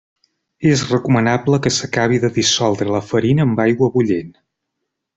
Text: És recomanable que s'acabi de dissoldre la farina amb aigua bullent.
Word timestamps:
És 0.69 0.81
recomanable 0.91 1.59
que 1.67 1.73
s'acabi 1.77 2.19
de 2.25 2.33
dissoldre 2.39 2.91
la 2.97 3.05
farina 3.13 3.49
amb 3.49 3.65
aigua 3.71 3.95
bullent. 3.99 4.37